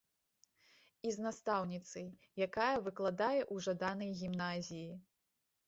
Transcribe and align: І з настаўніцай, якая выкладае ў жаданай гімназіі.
І 1.09 1.11
з 1.15 1.25
настаўніцай, 1.25 2.07
якая 2.47 2.71
выкладае 2.89 3.39
ў 3.53 3.69
жаданай 3.69 4.09
гімназіі. 4.25 4.91